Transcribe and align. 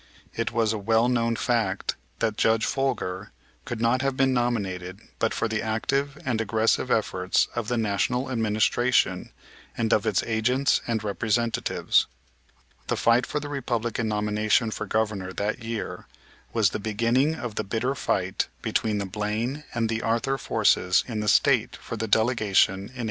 It 0.35 0.51
was 0.51 0.73
a 0.73 0.79
well 0.79 1.07
known 1.09 1.35
fact 1.35 1.95
that 2.17 2.35
Judge 2.35 2.65
Folger 2.65 3.31
could 3.65 3.79
not 3.79 4.01
have 4.01 4.17
been 4.17 4.33
nominated 4.33 4.99
but 5.19 5.31
for 5.31 5.47
the 5.47 5.61
active 5.61 6.17
and 6.25 6.41
aggressive 6.41 6.89
efforts 6.89 7.47
of 7.53 7.67
the 7.67 7.77
National 7.77 8.31
Administration, 8.31 9.29
and 9.77 9.93
of 9.93 10.07
its 10.07 10.23
agents 10.23 10.81
and 10.87 11.03
representatives. 11.03 12.07
The 12.87 12.97
fight 12.97 13.27
for 13.27 13.39
the 13.39 13.47
Republican 13.49 14.07
nomination 14.07 14.71
for 14.71 14.87
Governor 14.87 15.33
that 15.33 15.63
year 15.63 16.07
was 16.51 16.71
the 16.71 16.79
beginning 16.79 17.35
of 17.35 17.53
the 17.53 17.63
bitter 17.63 17.93
fight 17.93 18.47
between 18.63 18.97
the 18.97 19.05
Blaine 19.05 19.65
and 19.71 19.87
the 19.87 20.01
Arthur 20.01 20.39
forces 20.39 21.03
in 21.07 21.19
the 21.19 21.27
State 21.27 21.75
for 21.75 21.95
the 21.95 22.07
delegation 22.07 22.73
in 22.73 22.79
1884. 22.81 22.99